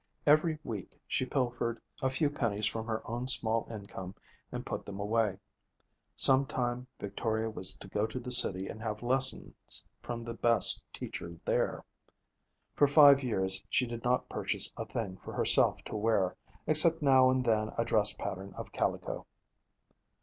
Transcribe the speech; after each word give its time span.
Every 0.25 0.57
week 0.63 0.99
she 1.07 1.27
pilfered 1.27 1.79
a 2.01 2.09
few 2.09 2.31
pennies 2.31 2.65
from 2.65 2.87
her 2.87 3.07
own 3.07 3.27
small 3.27 3.67
income 3.69 4.15
and 4.51 4.65
put 4.65 4.83
them 4.83 4.99
away. 4.99 5.37
Some 6.15 6.47
time 6.47 6.87
Victoria 6.99 7.51
was 7.51 7.75
to 7.75 7.87
go 7.87 8.07
to 8.07 8.19
the 8.19 8.31
city 8.31 8.67
and 8.67 8.81
have 8.81 9.03
lessons 9.03 9.85
from 10.01 10.23
the 10.23 10.33
best 10.33 10.81
teacher 10.91 11.35
there. 11.45 11.85
For 12.73 12.87
five 12.87 13.21
years 13.21 13.63
she 13.69 13.85
did 13.85 14.03
not 14.03 14.27
purchase 14.27 14.73
a 14.75 14.85
thing 14.87 15.17
for 15.17 15.33
herself 15.33 15.83
to 15.83 15.95
wear, 15.95 16.35
except 16.65 17.03
now 17.03 17.29
and 17.29 17.45
then 17.45 17.71
a 17.77 17.85
dress 17.85 18.11
pattern 18.15 18.55
of 18.55 18.71
calico. 18.71 19.27